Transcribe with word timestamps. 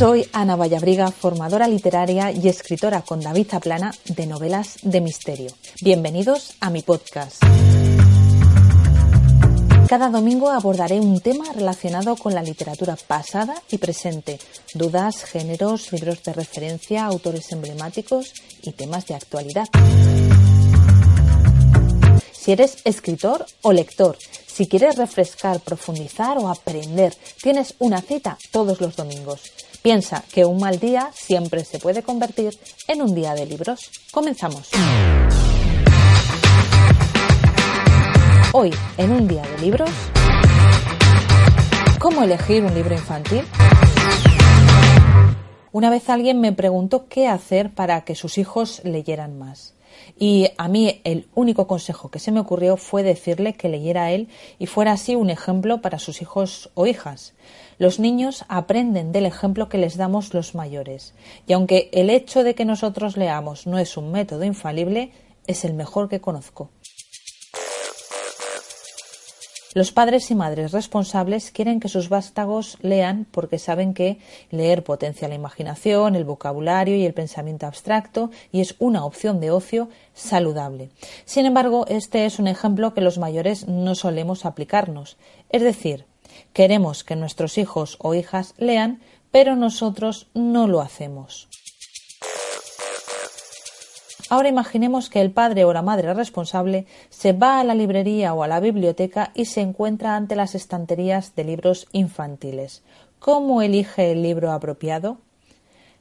Soy 0.00 0.26
Ana 0.32 0.56
Vallabriga, 0.56 1.10
formadora 1.10 1.68
literaria 1.68 2.32
y 2.32 2.48
escritora 2.48 3.02
con 3.02 3.20
David 3.20 3.48
Zaplana 3.50 3.92
de 4.06 4.26
novelas 4.26 4.78
de 4.80 5.02
misterio. 5.02 5.50
Bienvenidos 5.82 6.54
a 6.60 6.70
mi 6.70 6.80
podcast. 6.80 7.42
Cada 9.90 10.08
domingo 10.08 10.48
abordaré 10.48 11.00
un 11.00 11.20
tema 11.20 11.52
relacionado 11.52 12.16
con 12.16 12.32
la 12.32 12.42
literatura 12.42 12.96
pasada 12.96 13.62
y 13.70 13.76
presente, 13.76 14.38
dudas, 14.72 15.22
géneros, 15.24 15.92
libros 15.92 16.22
de 16.22 16.32
referencia, 16.32 17.04
autores 17.04 17.52
emblemáticos 17.52 18.32
y 18.62 18.72
temas 18.72 19.06
de 19.06 19.16
actualidad. 19.16 19.68
Si 22.32 22.52
eres 22.52 22.78
escritor 22.84 23.44
o 23.60 23.70
lector, 23.70 24.16
si 24.60 24.66
quieres 24.66 24.96
refrescar, 24.96 25.58
profundizar 25.60 26.36
o 26.36 26.46
aprender, 26.46 27.16
tienes 27.40 27.74
una 27.78 28.02
cita 28.02 28.36
todos 28.50 28.78
los 28.82 28.94
domingos. 28.94 29.40
Piensa 29.80 30.22
que 30.30 30.44
un 30.44 30.60
mal 30.60 30.78
día 30.78 31.10
siempre 31.14 31.64
se 31.64 31.78
puede 31.78 32.02
convertir 32.02 32.58
en 32.86 33.00
un 33.00 33.14
día 33.14 33.32
de 33.32 33.46
libros. 33.46 33.90
Comenzamos. 34.10 34.68
Hoy, 38.52 38.70
en 38.98 39.12
un 39.12 39.26
día 39.26 39.40
de 39.40 39.58
libros, 39.62 39.88
¿cómo 41.98 42.22
elegir 42.22 42.62
un 42.62 42.74
libro 42.74 42.92
infantil? 42.92 43.44
Una 45.72 45.90
vez 45.90 46.10
alguien 46.10 46.40
me 46.40 46.52
preguntó 46.52 47.06
qué 47.08 47.28
hacer 47.28 47.70
para 47.70 48.00
que 48.02 48.16
sus 48.16 48.38
hijos 48.38 48.82
leyeran 48.84 49.38
más. 49.38 49.74
Y 50.18 50.48
a 50.58 50.66
mí 50.66 51.00
el 51.04 51.28
único 51.34 51.66
consejo 51.68 52.10
que 52.10 52.18
se 52.18 52.32
me 52.32 52.40
ocurrió 52.40 52.76
fue 52.76 53.04
decirle 53.04 53.54
que 53.54 53.68
leyera 53.68 54.10
él 54.10 54.28
y 54.58 54.66
fuera 54.66 54.92
así 54.92 55.14
un 55.14 55.30
ejemplo 55.30 55.80
para 55.80 56.00
sus 56.00 56.22
hijos 56.22 56.70
o 56.74 56.86
hijas. 56.86 57.34
Los 57.78 58.00
niños 58.00 58.44
aprenden 58.48 59.12
del 59.12 59.26
ejemplo 59.26 59.68
que 59.68 59.78
les 59.78 59.96
damos 59.96 60.34
los 60.34 60.56
mayores. 60.56 61.14
Y 61.46 61.52
aunque 61.52 61.88
el 61.92 62.10
hecho 62.10 62.42
de 62.42 62.56
que 62.56 62.64
nosotros 62.64 63.16
leamos 63.16 63.68
no 63.68 63.78
es 63.78 63.96
un 63.96 64.10
método 64.10 64.44
infalible, 64.44 65.12
es 65.46 65.64
el 65.64 65.74
mejor 65.74 66.08
que 66.08 66.20
conozco. 66.20 66.70
Los 69.72 69.92
padres 69.92 70.32
y 70.32 70.34
madres 70.34 70.72
responsables 70.72 71.52
quieren 71.52 71.78
que 71.78 71.88
sus 71.88 72.08
vástagos 72.08 72.76
lean 72.82 73.24
porque 73.30 73.56
saben 73.56 73.94
que 73.94 74.18
leer 74.50 74.82
potencia 74.82 75.28
la 75.28 75.36
imaginación, 75.36 76.16
el 76.16 76.24
vocabulario 76.24 76.96
y 76.96 77.06
el 77.06 77.14
pensamiento 77.14 77.66
abstracto 77.66 78.32
y 78.50 78.62
es 78.62 78.74
una 78.80 79.04
opción 79.04 79.38
de 79.38 79.52
ocio 79.52 79.88
saludable. 80.12 80.90
Sin 81.24 81.46
embargo, 81.46 81.86
este 81.86 82.26
es 82.26 82.40
un 82.40 82.48
ejemplo 82.48 82.94
que 82.94 83.00
los 83.00 83.18
mayores 83.18 83.68
no 83.68 83.94
solemos 83.94 84.44
aplicarnos. 84.44 85.16
Es 85.50 85.62
decir, 85.62 86.04
queremos 86.52 87.04
que 87.04 87.14
nuestros 87.14 87.56
hijos 87.56 87.96
o 88.00 88.14
hijas 88.14 88.54
lean, 88.58 89.00
pero 89.30 89.54
nosotros 89.54 90.26
no 90.34 90.66
lo 90.66 90.80
hacemos. 90.80 91.48
Ahora 94.30 94.48
imaginemos 94.48 95.10
que 95.10 95.20
el 95.20 95.32
padre 95.32 95.64
o 95.64 95.72
la 95.72 95.82
madre 95.82 96.14
responsable 96.14 96.86
se 97.08 97.32
va 97.32 97.58
a 97.58 97.64
la 97.64 97.74
librería 97.74 98.32
o 98.32 98.44
a 98.44 98.48
la 98.48 98.60
biblioteca 98.60 99.32
y 99.34 99.46
se 99.46 99.60
encuentra 99.60 100.14
ante 100.14 100.36
las 100.36 100.54
estanterías 100.54 101.34
de 101.34 101.42
libros 101.42 101.88
infantiles. 101.90 102.84
¿Cómo 103.18 103.60
elige 103.60 104.12
el 104.12 104.22
libro 104.22 104.52
apropiado? 104.52 105.18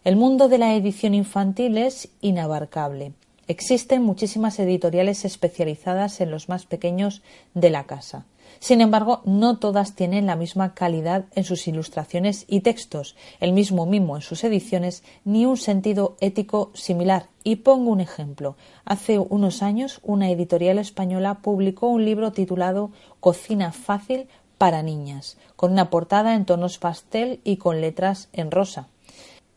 El 0.03 0.15
mundo 0.15 0.47
de 0.47 0.59
la 0.59 0.75
edición 0.75 1.15
infantil 1.15 1.79
es 1.79 2.09
inabarcable. 2.21 3.13
Existen 3.47 4.03
muchísimas 4.03 4.59
editoriales 4.59 5.25
especializadas 5.25 6.21
en 6.21 6.29
los 6.29 6.49
más 6.49 6.67
pequeños 6.67 7.23
de 7.55 7.71
la 7.71 7.85
casa. 7.85 8.25
Sin 8.59 8.81
embargo, 8.81 9.21
no 9.23 9.57
todas 9.57 9.95
tienen 9.95 10.25
la 10.25 10.35
misma 10.35 10.73
calidad 10.73 11.25
en 11.33 11.45
sus 11.45 11.67
ilustraciones 11.67 12.45
y 12.47 12.59
textos, 12.59 13.15
el 13.39 13.53
mismo 13.53 13.85
mimo 13.85 14.17
en 14.17 14.21
sus 14.21 14.43
ediciones, 14.43 15.03
ni 15.23 15.45
un 15.45 15.55
sentido 15.55 16.17
ético 16.19 16.71
similar. 16.73 17.29
Y 17.43 17.57
pongo 17.57 17.91
un 17.91 18.01
ejemplo. 18.01 18.57
Hace 18.83 19.17
unos 19.17 19.63
años, 19.63 20.01
una 20.03 20.29
editorial 20.29 20.77
española 20.77 21.39
publicó 21.41 21.87
un 21.87 22.03
libro 22.03 22.33
titulado 22.33 22.91
Cocina 23.21 23.71
fácil 23.71 24.27
para 24.57 24.83
niñas, 24.83 25.37
con 25.55 25.71
una 25.71 25.89
portada 25.89 26.35
en 26.35 26.43
tonos 26.43 26.79
pastel 26.79 27.39
y 27.45 27.57
con 27.57 27.79
letras 27.79 28.27
en 28.33 28.51
rosa. 28.51 28.87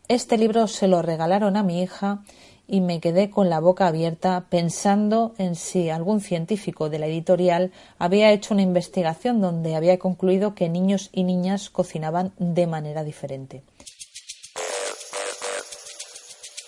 Este 0.06 0.38
libro 0.38 0.68
se 0.68 0.86
lo 0.88 1.02
regalaron 1.02 1.56
a 1.56 1.62
mi 1.62 1.82
hija 1.82 2.22
y 2.72 2.80
me 2.80 3.00
quedé 3.00 3.28
con 3.28 3.50
la 3.50 3.60
boca 3.60 3.86
abierta 3.86 4.46
pensando 4.48 5.34
en 5.36 5.56
si 5.56 5.90
algún 5.90 6.22
científico 6.22 6.88
de 6.88 6.98
la 6.98 7.06
editorial 7.06 7.70
había 7.98 8.32
hecho 8.32 8.54
una 8.54 8.62
investigación 8.62 9.42
donde 9.42 9.76
había 9.76 9.98
concluido 9.98 10.54
que 10.54 10.70
niños 10.70 11.10
y 11.12 11.24
niñas 11.24 11.68
cocinaban 11.68 12.32
de 12.38 12.66
manera 12.66 13.04
diferente. 13.04 13.62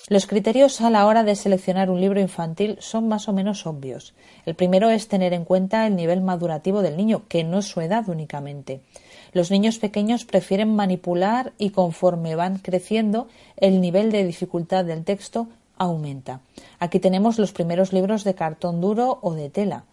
Los 0.09 0.27
criterios 0.27 0.83
a 0.83 0.91
la 0.91 1.07
hora 1.07 1.25
de 1.25 1.37
seleccionar 1.37 1.89
un 1.89 2.03
libro 2.03 2.21
infantil 2.21 2.77
son 2.81 3.09
más 3.09 3.27
o 3.27 3.33
menos 3.33 3.67
obvios. 3.67 4.13
El 4.45 4.55
primero 4.55 4.91
es 4.91 5.09
tener 5.09 5.33
en 5.33 5.47
cuenta 5.47 5.87
el 5.87 5.97
nivel 5.97 6.21
madurativo 6.21 6.83
del 6.83 6.99
niño, 6.99 7.23
que 7.29 7.45
no 7.45 7.61
es 7.61 7.65
su 7.65 7.81
edad 7.81 8.07
únicamente. 8.11 8.83
Los 9.33 9.51
niños 9.51 9.79
pequeños 9.79 10.27
prefieren 10.27 10.77
manipular 10.77 11.55
y 11.57 11.71
conforme 11.71 12.37
van 12.37 12.59
creciendo 12.59 13.27
el 13.57 13.81
nivel 13.81 14.13
de 14.13 14.27
dificultad 14.27 14.85
del 14.85 15.05
texto 15.05 15.49
aumenta. 15.77 16.41
Aquí 16.79 17.01
tenemos 17.01 17.39
los 17.39 17.53
primeros 17.53 17.93
libros 17.93 18.25
de 18.25 18.35
cartón 18.35 18.81
duro 18.81 19.19
o 19.23 19.35
de 19.35 19.51
tela. 19.51 19.85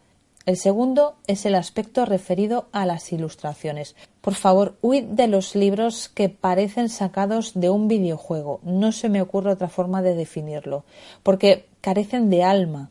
El 0.46 0.58
segundo 0.58 1.16
es 1.28 1.46
el 1.46 1.54
aspecto 1.54 2.04
referido 2.06 2.68
a 2.72 2.88
las 2.88 3.12
ilustraciones. 3.14 3.96
Por 4.22 4.34
favor, 4.34 4.76
huid 4.82 5.04
de 5.04 5.28
los 5.28 5.56
libros 5.56 6.10
que 6.10 6.30
parecen 6.30 6.90
sacados 6.90 7.52
de 7.54 7.70
un 7.70 7.88
videojuego. 7.88 8.60
No 8.64 8.92
se 8.92 9.08
me 9.08 9.22
ocurre 9.22 9.52
otra 9.52 9.68
forma 9.68 10.02
de 10.02 10.16
definirlo, 10.16 10.84
porque 11.22 11.68
carecen 11.82 12.32
de 12.32 12.44
alma. 12.44 12.90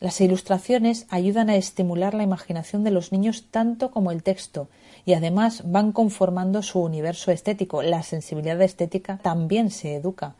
Las 0.00 0.20
ilustraciones 0.20 1.06
ayudan 1.08 1.48
a 1.48 1.56
estimular 1.56 2.12
la 2.12 2.24
imaginación 2.24 2.84
de 2.84 2.90
los 2.90 3.10
niños 3.10 3.44
tanto 3.50 3.90
como 3.90 4.10
el 4.10 4.22
texto, 4.22 4.68
y 5.06 5.14
además 5.14 5.62
van 5.64 5.92
conformando 5.92 6.60
su 6.62 6.80
universo 6.80 7.30
estético. 7.30 7.82
La 7.82 8.02
sensibilidad 8.02 8.60
estética 8.60 9.18
también 9.22 9.70
se 9.70 9.94
educa. 9.94 10.34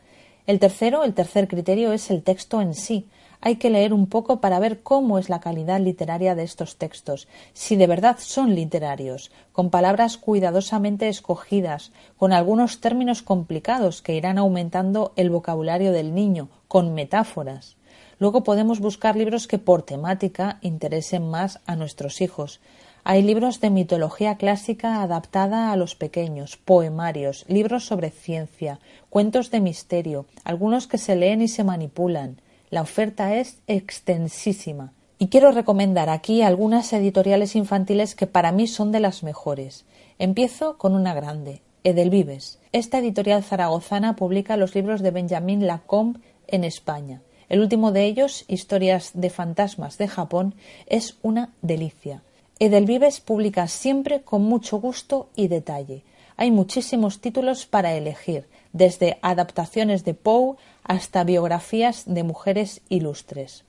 El 0.45 0.59
tercero, 0.59 1.05
el 1.05 1.15
tercer 1.15 1.47
criterio 1.47 1.93
es 1.93 2.11
el 2.11 2.25
texto 2.25 2.61
en 2.61 2.75
sí. 2.75 3.07
Hay 3.41 3.57
que 3.57 3.71
leer 3.71 3.93
un 3.93 4.07
poco 4.07 4.41
para 4.41 4.59
ver 4.59 4.83
cómo 4.83 5.19
es 5.19 5.29
la 5.29 5.41
calidad 5.41 5.81
literaria 5.81 6.35
de 6.35 6.43
estos 6.43 6.77
textos, 6.77 7.29
si 7.53 7.77
de 7.77 7.87
verdad 7.87 8.17
son 8.19 8.55
literarios, 8.55 9.31
con 9.53 9.71
palabras 9.71 10.17
cuidadosamente 10.17 11.09
escogidas, 11.09 11.93
con 12.17 12.33
algunos 12.33 12.81
términos 12.81 13.23
complicados 13.23 14.03
que 14.03 14.15
irán 14.15 14.39
aumentando 14.39 15.13
el 15.17 15.31
vocabulario 15.31 15.93
del 15.93 16.15
niño, 16.15 16.49
con 16.67 16.95
metáforas. 16.95 17.77
Luego 18.19 18.45
podemos 18.45 18.79
buscar 18.79 19.17
libros 19.17 19.47
que 19.49 19.59
por 19.59 19.83
temática 19.83 20.59
interesen 20.61 21.29
más 21.29 21.61
a 21.67 21.77
nuestros 21.77 22.21
hijos. 22.21 22.61
Hay 23.05 23.23
libros 23.23 23.61
de 23.61 23.71
mitología 23.71 24.37
clásica 24.37 25.03
adaptada 25.03 25.73
a 25.73 25.77
los 25.77 25.97
pequeños, 25.97 26.57
poemarios, 26.57 27.45
libros 27.49 27.85
sobre 27.85 28.11
ciencia, 28.11 28.79
cuentos 29.11 29.51
de 29.51 29.61
misterio, 29.61 30.27
algunos 30.45 30.87
que 30.87 30.99
se 30.99 31.17
leen 31.17 31.43
y 31.43 31.49
se 31.49 31.65
manipulan. 31.65 32.41
La 32.71 32.81
oferta 32.81 33.35
es 33.35 33.59
extensísima. 33.67 34.93
Y 35.19 35.29
quiero 35.29 35.51
recomendar 35.51 36.11
aquí 36.11 36.43
algunas 36.43 36.93
editoriales 36.93 37.57
infantiles 37.57 38.15
que 38.15 38.29
para 38.29 38.53
mí 38.53 38.69
son 38.69 38.93
de 38.93 39.01
las 39.01 39.25
mejores. 39.25 39.85
Empiezo 40.21 40.79
con 40.79 40.95
una 40.95 41.13
grande, 41.13 41.61
Edelvives. 41.83 42.61
Esta 42.71 42.99
editorial 43.01 43.43
zaragozana 43.43 44.15
publica 44.15 44.57
los 44.57 44.77
libros 44.77 45.03
de 45.03 45.11
Benjamin 45.11 45.67
Lacombe 45.67 46.21
en 46.47 46.63
España. 46.63 47.21
El 47.49 47.59
último 47.59 47.91
de 47.91 48.05
ellos, 48.05 48.45
Historias 48.47 49.11
de 49.15 49.29
fantasmas 49.29 49.99
de 49.99 50.07
Japón, 50.07 50.55
es 50.87 51.19
una 51.23 51.51
delicia. 51.63 52.23
Edelvives 52.65 53.19
publica 53.19 53.67
siempre 53.67 54.23
con 54.23 54.45
mucho 54.45 54.79
gusto 54.79 55.31
y 55.35 55.49
detalle. 55.49 56.05
Hay 56.37 56.53
muchísimos 56.53 57.21
títulos 57.21 57.67
para 57.67 57.95
elegir, 57.95 58.47
desde 58.73 59.19
adaptaciones 59.21 60.05
de 60.05 60.15
Poe 60.15 60.55
hasta 60.85 61.25
biografías 61.25 62.05
de 62.07 62.23
mujeres 62.23 62.81
ilustres. 62.89 63.65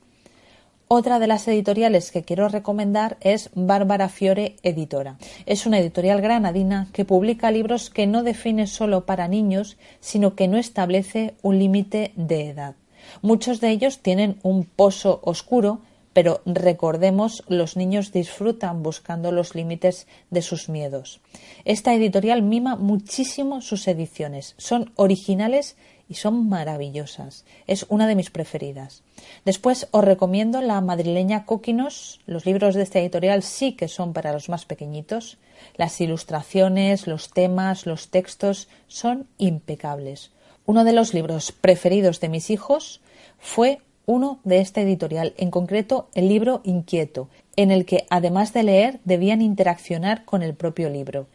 Otra 0.86 1.18
de 1.18 1.26
las 1.26 1.48
editoriales 1.48 2.12
que 2.12 2.22
quiero 2.22 2.48
recomendar 2.48 3.16
es 3.20 3.50
Bárbara 3.56 4.08
Fiore 4.08 4.54
Editora. 4.62 5.16
Es 5.44 5.66
una 5.66 5.80
editorial 5.80 6.20
granadina 6.20 6.86
que 6.92 7.04
publica 7.04 7.50
libros 7.50 7.90
que 7.90 8.06
no 8.06 8.22
define 8.22 8.68
solo 8.68 9.06
para 9.06 9.26
niños, 9.26 9.76
sino 9.98 10.36
que 10.36 10.46
no 10.46 10.56
establece 10.56 11.34
un 11.42 11.58
límite 11.58 12.12
de 12.14 12.50
edad. 12.50 12.76
Muchos 13.22 13.60
de 13.60 13.70
ellos 13.70 13.98
tienen 13.98 14.38
un 14.44 14.62
pozo 14.64 15.18
oscuro 15.24 15.80
pero 16.14 16.40
recordemos, 16.46 17.44
los 17.48 17.76
niños 17.76 18.12
disfrutan 18.12 18.82
buscando 18.82 19.32
los 19.32 19.54
límites 19.54 20.06
de 20.30 20.40
sus 20.40 20.70
miedos. 20.70 21.20
Esta 21.66 21.92
editorial 21.92 22.40
mima 22.40 22.76
muchísimo 22.76 23.60
sus 23.60 23.86
ediciones, 23.88 24.54
son 24.56 24.92
originales 24.94 25.76
y 26.08 26.14
son 26.14 26.48
maravillosas. 26.48 27.44
Es 27.66 27.86
una 27.88 28.06
de 28.06 28.14
mis 28.14 28.30
preferidas. 28.30 29.02
Después 29.44 29.88
os 29.90 30.04
recomiendo 30.04 30.60
la 30.60 30.80
madrileña 30.80 31.46
Coquinos. 31.46 32.20
Los 32.26 32.46
libros 32.46 32.74
de 32.74 32.82
esta 32.82 33.00
editorial 33.00 33.42
sí 33.42 33.72
que 33.72 33.88
son 33.88 34.12
para 34.12 34.32
los 34.32 34.48
más 34.48 34.66
pequeñitos. 34.66 35.38
Las 35.76 36.00
ilustraciones, 36.00 37.06
los 37.06 37.30
temas, 37.30 37.86
los 37.86 38.08
textos 38.08 38.68
son 38.86 39.26
impecables. 39.38 40.30
Uno 40.66 40.84
de 40.84 40.92
los 40.92 41.14
libros 41.14 41.52
preferidos 41.52 42.20
de 42.20 42.28
mis 42.28 42.50
hijos 42.50 43.00
fue 43.38 43.80
uno 44.06 44.40
de 44.44 44.60
esta 44.60 44.80
editorial, 44.80 45.34
en 45.36 45.50
concreto 45.50 46.08
el 46.14 46.28
libro 46.28 46.60
Inquieto, 46.64 47.28
en 47.56 47.70
el 47.70 47.86
que 47.86 48.06
además 48.10 48.52
de 48.52 48.62
leer 48.62 49.00
debían 49.04 49.42
interaccionar 49.42 50.24
con 50.24 50.42
el 50.42 50.54
propio 50.54 50.90
libro. 50.90 51.26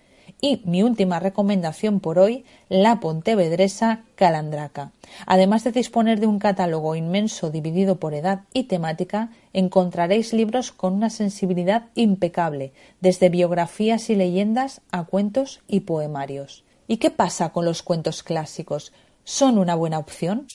Y 0.41 0.61
mi 0.63 0.83
última 0.83 1.19
recomendación 1.19 1.99
por 1.99 2.19
hoy, 2.19 2.45
la 2.69 2.99
pontevedresa 2.99 4.03
Calandraca. 4.15 4.91
Además 5.25 5.63
de 5.63 5.71
disponer 5.71 6.19
de 6.19 6.27
un 6.27 6.39
catálogo 6.39 6.95
inmenso 6.95 7.49
dividido 7.49 7.97
por 7.97 8.13
edad 8.13 8.41
y 8.53 8.63
temática, 8.63 9.31
encontraréis 9.53 10.31
libros 10.31 10.71
con 10.71 10.93
una 10.93 11.09
sensibilidad 11.09 11.87
impecable, 11.95 12.71
desde 13.01 13.29
biografías 13.29 14.09
y 14.09 14.15
leyendas 14.15 14.81
a 14.91 15.03
cuentos 15.03 15.61
y 15.67 15.81
poemarios. 15.81 16.63
¿Y 16.87 16.97
qué 16.97 17.09
pasa 17.11 17.49
con 17.49 17.65
los 17.65 17.83
cuentos 17.83 18.23
clásicos? 18.23 18.93
¿Son 19.23 19.57
una 19.57 19.75
buena 19.75 19.99
opción? 19.99 20.47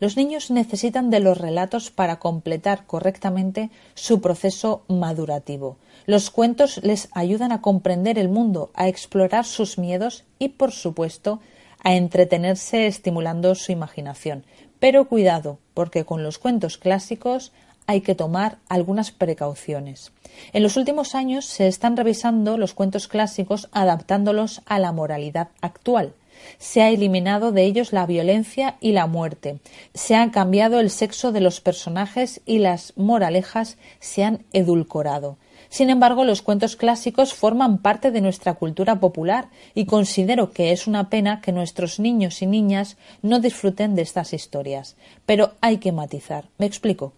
Los 0.00 0.16
niños 0.16 0.50
necesitan 0.50 1.10
de 1.10 1.20
los 1.20 1.38
relatos 1.38 1.90
para 1.90 2.18
completar 2.18 2.86
correctamente 2.86 3.70
su 3.94 4.20
proceso 4.20 4.82
madurativo. 4.88 5.76
Los 6.06 6.30
cuentos 6.30 6.80
les 6.82 7.08
ayudan 7.12 7.52
a 7.52 7.60
comprender 7.60 8.18
el 8.18 8.28
mundo, 8.28 8.70
a 8.74 8.88
explorar 8.88 9.44
sus 9.44 9.78
miedos 9.78 10.24
y, 10.38 10.50
por 10.50 10.72
supuesto, 10.72 11.40
a 11.82 11.94
entretenerse 11.94 12.86
estimulando 12.86 13.54
su 13.54 13.72
imaginación. 13.72 14.44
Pero 14.80 15.08
cuidado, 15.08 15.58
porque 15.74 16.04
con 16.04 16.22
los 16.22 16.38
cuentos 16.38 16.76
clásicos 16.78 17.52
hay 17.86 18.00
que 18.00 18.14
tomar 18.14 18.58
algunas 18.68 19.10
precauciones. 19.10 20.12
En 20.52 20.62
los 20.62 20.76
últimos 20.76 21.14
años 21.14 21.44
se 21.44 21.68
están 21.68 21.96
revisando 21.96 22.56
los 22.58 22.74
cuentos 22.74 23.08
clásicos 23.08 23.68
adaptándolos 23.72 24.62
a 24.66 24.78
la 24.78 24.92
moralidad 24.92 25.48
actual. 25.60 26.14
Se 26.58 26.82
ha 26.82 26.90
eliminado 26.90 27.52
de 27.52 27.64
ellos 27.64 27.92
la 27.92 28.06
violencia 28.06 28.76
y 28.80 28.92
la 28.92 29.06
muerte. 29.06 29.58
Se 29.94 30.14
ha 30.14 30.30
cambiado 30.30 30.80
el 30.80 30.90
sexo 30.90 31.32
de 31.32 31.40
los 31.40 31.60
personajes 31.60 32.40
y 32.46 32.58
las 32.58 32.92
moralejas 32.96 33.78
se 34.00 34.24
han 34.24 34.44
edulcorado. 34.52 35.36
Sin 35.68 35.90
embargo, 35.90 36.24
los 36.24 36.40
cuentos 36.40 36.76
clásicos 36.76 37.34
forman 37.34 37.78
parte 37.78 38.12
de 38.12 38.20
nuestra 38.20 38.54
cultura 38.54 39.00
popular 39.00 39.48
y 39.74 39.86
considero 39.86 40.52
que 40.52 40.70
es 40.70 40.86
una 40.86 41.10
pena 41.10 41.40
que 41.40 41.50
nuestros 41.50 41.98
niños 41.98 42.42
y 42.42 42.46
niñas 42.46 42.96
no 43.22 43.40
disfruten 43.40 43.96
de 43.96 44.02
estas 44.02 44.32
historias. 44.32 44.96
Pero 45.26 45.54
hay 45.60 45.78
que 45.78 45.90
matizar. 45.90 46.44
Me 46.58 46.66
explico. 46.66 47.12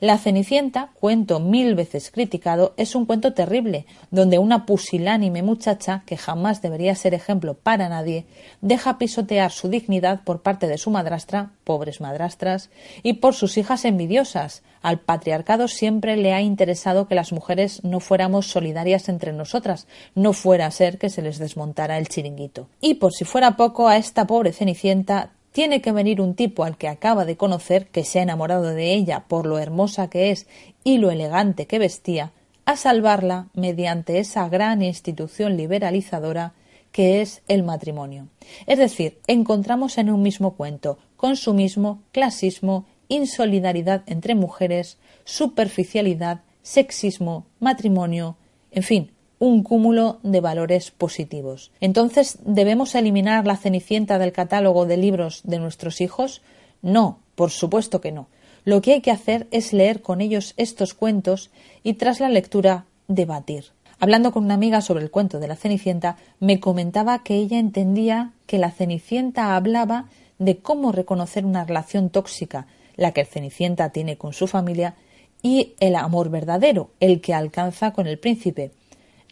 La 0.00 0.16
Cenicienta, 0.16 0.90
cuento 0.94 1.40
mil 1.40 1.74
veces 1.74 2.12
criticado, 2.12 2.72
es 2.76 2.94
un 2.94 3.04
cuento 3.04 3.34
terrible, 3.34 3.84
donde 4.12 4.38
una 4.38 4.64
pusilánime 4.64 5.42
muchacha, 5.42 6.04
que 6.06 6.16
jamás 6.16 6.62
debería 6.62 6.94
ser 6.94 7.14
ejemplo 7.14 7.54
para 7.54 7.88
nadie, 7.88 8.24
deja 8.60 8.96
pisotear 8.96 9.50
su 9.50 9.68
dignidad 9.68 10.20
por 10.22 10.42
parte 10.42 10.68
de 10.68 10.78
su 10.78 10.90
madrastra, 10.90 11.50
pobres 11.64 12.00
madrastras, 12.00 12.70
y 13.02 13.14
por 13.14 13.34
sus 13.34 13.58
hijas 13.58 13.84
envidiosas. 13.84 14.62
Al 14.82 15.00
patriarcado 15.00 15.66
siempre 15.66 16.16
le 16.16 16.32
ha 16.32 16.42
interesado 16.42 17.08
que 17.08 17.16
las 17.16 17.32
mujeres 17.32 17.82
no 17.82 17.98
fuéramos 17.98 18.46
solidarias 18.46 19.08
entre 19.08 19.32
nosotras, 19.32 19.88
no 20.14 20.32
fuera 20.32 20.66
a 20.66 20.70
ser 20.70 20.98
que 20.98 21.10
se 21.10 21.22
les 21.22 21.38
desmontara 21.38 21.98
el 21.98 22.06
chiringuito. 22.06 22.68
Y 22.80 22.94
por 22.94 23.12
si 23.12 23.24
fuera 23.24 23.56
poco, 23.56 23.88
a 23.88 23.96
esta 23.96 24.28
pobre 24.28 24.52
Cenicienta 24.52 25.32
tiene 25.58 25.80
que 25.80 25.90
venir 25.90 26.20
un 26.20 26.36
tipo 26.36 26.62
al 26.62 26.78
que 26.78 26.86
acaba 26.86 27.24
de 27.24 27.36
conocer, 27.36 27.88
que 27.88 28.04
se 28.04 28.20
ha 28.20 28.22
enamorado 28.22 28.62
de 28.74 28.94
ella 28.94 29.24
por 29.26 29.44
lo 29.44 29.58
hermosa 29.58 30.08
que 30.08 30.30
es 30.30 30.46
y 30.84 30.98
lo 30.98 31.10
elegante 31.10 31.66
que 31.66 31.80
vestía, 31.80 32.30
a 32.64 32.76
salvarla 32.76 33.48
mediante 33.54 34.20
esa 34.20 34.48
gran 34.48 34.82
institución 34.82 35.56
liberalizadora 35.56 36.52
que 36.92 37.22
es 37.22 37.42
el 37.48 37.64
matrimonio. 37.64 38.28
Es 38.68 38.78
decir, 38.78 39.18
encontramos 39.26 39.98
en 39.98 40.10
un 40.10 40.22
mismo 40.22 40.54
cuento 40.54 40.96
consumismo, 41.16 42.04
clasismo, 42.12 42.86
insolidaridad 43.08 44.04
entre 44.06 44.36
mujeres, 44.36 44.96
superficialidad, 45.24 46.42
sexismo, 46.62 47.46
matrimonio, 47.58 48.36
en 48.70 48.84
fin, 48.84 49.10
un 49.38 49.62
cúmulo 49.62 50.18
de 50.22 50.40
valores 50.40 50.90
positivos. 50.90 51.70
Entonces, 51.80 52.38
¿debemos 52.44 52.94
eliminar 52.94 53.46
la 53.46 53.56
Cenicienta 53.56 54.18
del 54.18 54.32
catálogo 54.32 54.86
de 54.86 54.96
libros 54.96 55.42
de 55.44 55.58
nuestros 55.58 56.00
hijos? 56.00 56.42
No, 56.82 57.20
por 57.34 57.50
supuesto 57.50 58.00
que 58.00 58.12
no. 58.12 58.28
Lo 58.64 58.82
que 58.82 58.94
hay 58.94 59.00
que 59.00 59.10
hacer 59.10 59.46
es 59.50 59.72
leer 59.72 60.02
con 60.02 60.20
ellos 60.20 60.54
estos 60.56 60.94
cuentos 60.94 61.50
y 61.82 61.94
tras 61.94 62.20
la 62.20 62.28
lectura 62.28 62.84
debatir. 63.06 63.66
Hablando 64.00 64.32
con 64.32 64.44
una 64.44 64.54
amiga 64.54 64.80
sobre 64.80 65.02
el 65.02 65.10
cuento 65.10 65.40
de 65.40 65.48
la 65.48 65.56
Cenicienta, 65.56 66.16
me 66.38 66.60
comentaba 66.60 67.22
que 67.22 67.34
ella 67.34 67.58
entendía 67.58 68.32
que 68.46 68.58
la 68.58 68.70
Cenicienta 68.70 69.56
hablaba 69.56 70.08
de 70.38 70.58
cómo 70.58 70.92
reconocer 70.92 71.44
una 71.44 71.64
relación 71.64 72.10
tóxica, 72.10 72.66
la 72.96 73.12
que 73.12 73.22
el 73.22 73.26
Cenicienta 73.26 73.90
tiene 73.90 74.16
con 74.16 74.32
su 74.32 74.46
familia, 74.46 74.94
y 75.42 75.74
el 75.80 75.96
amor 75.96 76.30
verdadero, 76.30 76.90
el 77.00 77.20
que 77.20 77.34
alcanza 77.34 77.92
con 77.92 78.06
el 78.06 78.18
príncipe, 78.18 78.72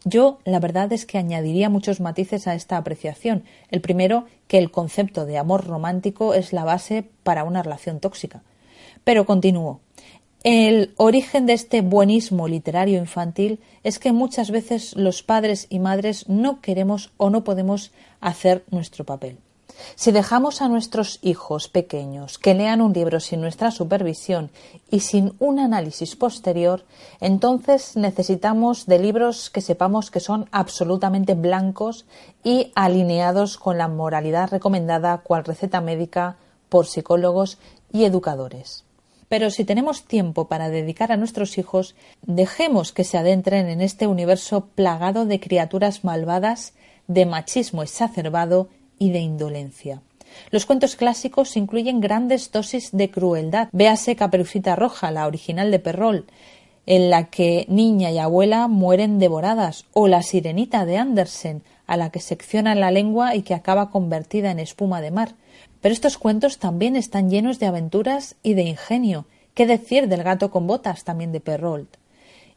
yo, 0.04 0.38
la 0.44 0.60
verdad 0.60 0.92
es 0.92 1.06
que 1.06 1.18
añadiría 1.18 1.68
muchos 1.68 2.00
matices 2.00 2.46
a 2.46 2.54
esta 2.54 2.76
apreciación. 2.76 3.44
El 3.70 3.80
primero, 3.80 4.26
que 4.46 4.58
el 4.58 4.70
concepto 4.70 5.26
de 5.26 5.38
amor 5.38 5.66
romántico 5.66 6.34
es 6.34 6.52
la 6.52 6.64
base 6.64 7.04
para 7.22 7.44
una 7.44 7.62
relación 7.62 8.00
tóxica. 8.00 8.42
Pero 9.04 9.26
continúo. 9.26 9.80
El 10.44 10.94
origen 10.96 11.46
de 11.46 11.54
este 11.54 11.80
buenismo 11.80 12.46
literario 12.46 12.98
infantil 12.98 13.58
es 13.82 13.98
que 13.98 14.12
muchas 14.12 14.52
veces 14.52 14.94
los 14.94 15.24
padres 15.24 15.66
y 15.70 15.80
madres 15.80 16.28
no 16.28 16.60
queremos 16.60 17.10
o 17.16 17.30
no 17.30 17.42
podemos 17.42 17.90
hacer 18.20 18.64
nuestro 18.70 19.04
papel. 19.04 19.38
Si 19.94 20.12
dejamos 20.12 20.62
a 20.62 20.68
nuestros 20.68 21.18
hijos 21.22 21.68
pequeños 21.68 22.38
que 22.38 22.54
lean 22.54 22.80
un 22.80 22.92
libro 22.92 23.20
sin 23.20 23.40
nuestra 23.40 23.70
supervisión 23.70 24.50
y 24.90 25.00
sin 25.00 25.34
un 25.38 25.58
análisis 25.58 26.16
posterior, 26.16 26.84
entonces 27.20 27.96
necesitamos 27.96 28.86
de 28.86 28.98
libros 28.98 29.50
que 29.50 29.60
sepamos 29.60 30.10
que 30.10 30.20
son 30.20 30.48
absolutamente 30.52 31.34
blancos 31.34 32.06
y 32.44 32.72
alineados 32.74 33.56
con 33.58 33.78
la 33.78 33.88
moralidad 33.88 34.50
recomendada 34.50 35.18
cual 35.18 35.44
receta 35.44 35.80
médica 35.80 36.36
por 36.68 36.86
psicólogos 36.86 37.58
y 37.92 38.04
educadores. 38.04 38.84
Pero 39.28 39.50
si 39.50 39.64
tenemos 39.64 40.04
tiempo 40.04 40.46
para 40.46 40.68
dedicar 40.68 41.10
a 41.10 41.16
nuestros 41.16 41.58
hijos, 41.58 41.96
dejemos 42.22 42.92
que 42.92 43.04
se 43.04 43.18
adentren 43.18 43.68
en 43.68 43.80
este 43.80 44.06
universo 44.06 44.66
plagado 44.74 45.26
de 45.26 45.40
criaturas 45.40 46.04
malvadas, 46.04 46.74
de 47.08 47.26
machismo 47.26 47.82
exacerbado 47.82 48.68
y 48.98 49.10
de 49.10 49.20
indolencia. 49.20 50.02
Los 50.50 50.66
cuentos 50.66 50.96
clásicos 50.96 51.56
incluyen 51.56 52.00
grandes 52.00 52.50
dosis 52.52 52.90
de 52.92 53.10
crueldad. 53.10 53.68
Véase 53.72 54.16
Caperucita 54.16 54.76
Roja, 54.76 55.10
la 55.10 55.26
original 55.26 55.70
de 55.70 55.78
Perrol, 55.78 56.26
en 56.86 57.10
la 57.10 57.30
que 57.30 57.66
niña 57.68 58.10
y 58.10 58.18
abuela 58.18 58.68
mueren 58.68 59.18
devoradas, 59.18 59.86
o 59.92 60.08
La 60.08 60.22
Sirenita 60.22 60.86
de 60.86 60.98
Andersen, 60.98 61.62
a 61.86 61.96
la 61.96 62.10
que 62.10 62.20
secciona 62.20 62.74
la 62.74 62.90
lengua 62.90 63.34
y 63.34 63.42
que 63.42 63.54
acaba 63.54 63.90
convertida 63.90 64.50
en 64.50 64.58
espuma 64.58 65.00
de 65.00 65.10
mar. 65.10 65.34
Pero 65.80 65.92
estos 65.92 66.18
cuentos 66.18 66.58
también 66.58 66.96
están 66.96 67.30
llenos 67.30 67.58
de 67.58 67.66
aventuras 67.66 68.36
y 68.42 68.54
de 68.54 68.62
ingenio. 68.62 69.26
¿Qué 69.54 69.66
decir 69.66 70.08
del 70.08 70.22
gato 70.22 70.50
con 70.50 70.66
botas 70.66 71.04
también 71.04 71.32
de 71.32 71.40
Perrault? 71.40 71.96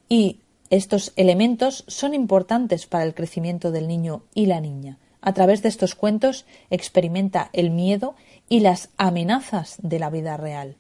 Y 0.10 0.40
estos 0.70 1.14
elementos 1.16 1.84
son 1.88 2.14
importantes 2.14 2.86
para 2.88 3.04
el 3.04 3.14
crecimiento 3.14 3.72
del 3.72 3.88
niño 3.88 4.24
y 4.34 4.48
la 4.48 4.60
niña. 4.62 4.98
A 5.22 5.34
través 5.34 5.62
de 5.62 5.70
estos 5.70 5.96
cuentos 5.96 6.46
experimenta 6.70 7.50
el 7.54 7.72
miedo 7.72 8.16
y 8.48 8.62
las 8.62 8.90
amenazas 8.98 9.78
de 9.82 10.00
la 10.00 10.10
vida 10.10 10.38
real. 10.38 10.76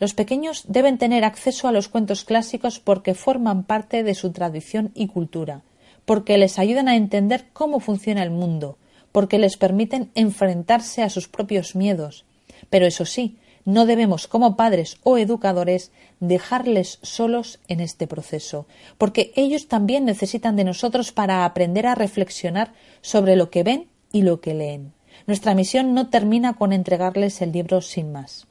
Los 0.00 0.12
pequeños 0.12 0.64
deben 0.68 0.98
tener 0.98 1.24
acceso 1.24 1.68
a 1.68 1.72
los 1.72 1.88
cuentos 1.88 2.24
clásicos 2.24 2.78
porque 2.80 3.14
forman 3.14 3.64
parte 3.64 4.02
de 4.02 4.14
su 4.14 4.32
tradición 4.32 4.90
y 4.94 5.06
cultura, 5.06 5.62
porque 6.04 6.36
les 6.36 6.58
ayudan 6.58 6.88
a 6.88 6.96
entender 6.96 7.46
cómo 7.52 7.80
funciona 7.80 8.22
el 8.22 8.30
mundo, 8.30 8.76
porque 9.12 9.38
les 9.38 9.56
permiten 9.56 10.10
enfrentarse 10.14 11.02
a 11.02 11.08
sus 11.08 11.28
propios 11.28 11.74
miedos. 11.74 12.24
Pero 12.68 12.86
eso 12.86 13.06
sí, 13.06 13.38
no 13.64 13.86
debemos, 13.86 14.26
como 14.26 14.56
padres 14.56 14.98
o 15.02 15.18
educadores, 15.18 15.90
dejarles 16.20 16.98
solos 17.02 17.60
en 17.68 17.80
este 17.80 18.06
proceso, 18.06 18.66
porque 18.98 19.32
ellos 19.36 19.68
también 19.68 20.04
necesitan 20.04 20.56
de 20.56 20.64
nosotros 20.64 21.12
para 21.12 21.44
aprender 21.44 21.86
a 21.86 21.94
reflexionar 21.94 22.72
sobre 23.00 23.36
lo 23.36 23.50
que 23.50 23.62
ven 23.62 23.88
y 24.12 24.22
lo 24.22 24.40
que 24.40 24.54
leen. 24.54 24.92
Nuestra 25.26 25.54
misión 25.54 25.94
no 25.94 26.08
termina 26.08 26.54
con 26.54 26.72
entregarles 26.72 27.40
el 27.40 27.52
libro 27.52 27.80
sin 27.80 28.12
más. 28.12 28.46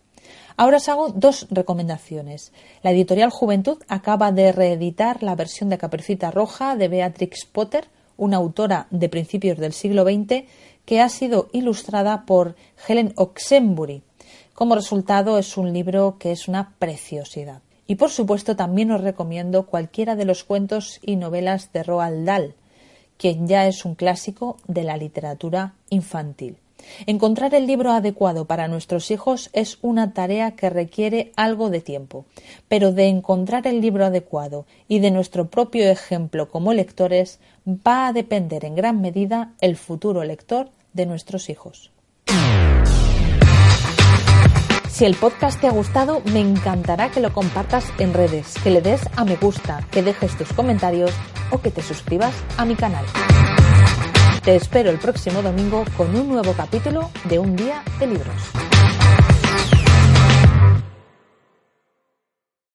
Ahora 0.56 0.78
os 0.78 0.90
hago 0.90 1.10
dos 1.10 1.48
recomendaciones. 1.50 2.52
La 2.84 2.92
editorial 2.92 3.32
Juventud 3.32 3.80
acaba 3.88 4.32
de 4.32 4.52
reeditar 4.52 5.24
la 5.24 5.36
versión 5.36 5.70
de 5.70 5.78
Caperucita 5.78 6.32
Roja 6.32 6.76
de 6.76 6.88
Beatrix 6.88 7.46
Potter, 7.46 7.88
una 8.18 8.38
autora 8.38 8.88
de 8.92 9.10
principios 9.10 9.58
del 9.58 9.74
siglo 9.74 10.04
XX 10.04 10.46
que 10.86 11.02
ha 11.02 11.10
sido 11.10 11.50
ilustrada 11.54 12.26
por 12.26 12.56
Helen 12.88 13.14
Oxenbury. 13.16 14.04
Como 14.54 14.76
resultado 14.76 15.40
es 15.40 15.58
un 15.58 15.74
libro 15.74 16.18
que 16.20 16.32
es 16.32 16.48
una 16.48 16.76
preciosidad. 16.78 17.62
Y 17.88 17.96
por 17.96 18.12
supuesto 18.12 18.56
también 18.56 18.92
os 18.92 19.02
recomiendo 19.02 19.66
cualquiera 19.66 20.16
de 20.16 20.26
los 20.26 20.44
cuentos 20.44 21.00
y 21.02 21.16
novelas 21.16 21.74
de 21.74 21.84
Roald 21.84 22.26
Dahl, 22.26 22.56
quien 23.18 23.48
ya 23.48 23.68
es 23.68 23.84
un 23.84 23.96
clásico 23.96 24.58
de 24.68 24.84
la 24.84 24.96
literatura 24.96 25.74
infantil. 25.90 26.58
Encontrar 27.08 27.56
el 27.56 27.66
libro 27.66 27.92
adecuado 27.92 28.46
para 28.46 28.68
nuestros 28.68 29.10
hijos 29.10 29.50
es 29.54 29.80
una 29.82 30.14
tarea 30.14 30.52
que 30.52 30.70
requiere 30.70 31.32
algo 31.36 31.70
de 31.70 31.82
tiempo, 31.82 32.26
pero 32.68 32.92
de 32.92 33.08
encontrar 33.08 33.66
el 33.68 33.82
libro 33.82 34.06
adecuado 34.06 34.66
y 34.88 35.00
de 35.00 35.12
nuestro 35.12 35.50
propio 35.50 35.90
ejemplo 35.90 36.50
como 36.50 36.74
lectores 36.74 37.40
va 37.68 38.08
a 38.08 38.14
depender 38.14 38.66
en 38.66 38.76
gran 38.76 39.02
medida 39.02 39.54
el 39.62 39.78
futuro 39.78 40.24
lector 40.24 40.70
de 40.94 41.06
nuestros 41.06 41.50
hijos. 41.50 41.93
Si 44.94 45.06
el 45.06 45.16
podcast 45.16 45.60
te 45.60 45.66
ha 45.66 45.72
gustado, 45.72 46.22
me 46.34 46.40
encantará 46.40 47.10
que 47.10 47.20
lo 47.20 47.34
compartas 47.34 47.92
en 47.98 48.14
redes, 48.14 48.54
que 48.64 48.70
le 48.70 48.80
des 48.80 49.02
a 49.16 49.26
me 49.26 49.38
gusta, 49.38 49.82
que 49.90 50.04
dejes 50.04 50.38
tus 50.38 50.54
comentarios 50.54 51.12
o 51.50 51.60
que 51.60 51.72
te 51.72 51.82
suscribas 51.82 52.32
a 52.58 52.66
mi 52.66 52.76
canal. 52.76 53.04
Te 54.44 54.56
espero 54.56 54.92
el 54.92 55.00
próximo 55.00 55.42
domingo 55.42 55.84
con 55.98 56.16
un 56.16 56.30
nuevo 56.30 56.54
capítulo 56.54 57.10
de 57.24 57.40
Un 57.40 57.56
Día 57.56 57.84
de 57.98 58.06
Libros. 58.06 58.73